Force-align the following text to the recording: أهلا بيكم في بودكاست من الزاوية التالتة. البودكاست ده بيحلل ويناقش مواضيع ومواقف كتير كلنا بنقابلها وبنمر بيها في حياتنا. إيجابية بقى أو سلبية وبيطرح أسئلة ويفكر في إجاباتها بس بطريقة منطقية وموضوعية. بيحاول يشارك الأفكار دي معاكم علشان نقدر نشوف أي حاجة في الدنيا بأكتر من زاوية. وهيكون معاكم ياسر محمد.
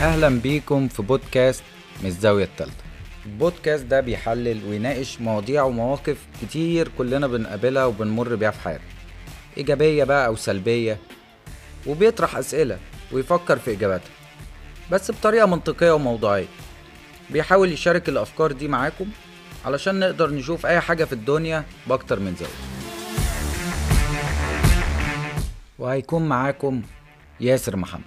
أهلا 0.00 0.28
بيكم 0.28 0.88
في 0.88 1.02
بودكاست 1.02 1.62
من 2.02 2.06
الزاوية 2.06 2.44
التالتة. 2.44 2.84
البودكاست 3.26 3.84
ده 3.84 4.00
بيحلل 4.00 4.64
ويناقش 4.68 5.20
مواضيع 5.20 5.62
ومواقف 5.62 6.26
كتير 6.42 6.88
كلنا 6.98 7.26
بنقابلها 7.26 7.84
وبنمر 7.84 8.34
بيها 8.34 8.50
في 8.50 8.60
حياتنا. 8.60 8.86
إيجابية 9.56 10.04
بقى 10.04 10.26
أو 10.26 10.36
سلبية 10.36 10.98
وبيطرح 11.86 12.36
أسئلة 12.36 12.78
ويفكر 13.12 13.58
في 13.58 13.72
إجاباتها 13.72 14.10
بس 14.92 15.10
بطريقة 15.10 15.46
منطقية 15.46 15.90
وموضوعية. 15.90 16.46
بيحاول 17.30 17.72
يشارك 17.72 18.08
الأفكار 18.08 18.52
دي 18.52 18.68
معاكم 18.68 19.06
علشان 19.64 20.00
نقدر 20.00 20.30
نشوف 20.30 20.66
أي 20.66 20.80
حاجة 20.80 21.04
في 21.04 21.12
الدنيا 21.12 21.64
بأكتر 21.86 22.20
من 22.20 22.34
زاوية. 22.34 22.52
وهيكون 25.78 26.28
معاكم 26.28 26.82
ياسر 27.40 27.76
محمد. 27.76 28.02